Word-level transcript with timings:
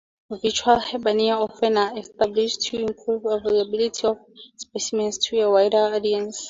Virtual 0.31 0.79
herbaria 0.79 1.35
often 1.37 1.77
are 1.77 1.95
established 1.95 2.61
to 2.63 2.79
improve 2.79 3.23
availability 3.23 4.07
of 4.07 4.17
specimens 4.57 5.19
to 5.19 5.39
a 5.41 5.51
wider 5.51 5.77
audience. 5.77 6.39